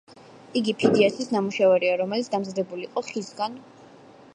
იგი 0.61 0.73
ფიდიასის 0.83 1.29
ნამუშევარია, 1.35 1.95
რომელიც 2.03 2.33
დამზადებული 2.37 2.91
იყო 2.91 3.09
ხისგან. 3.13 3.65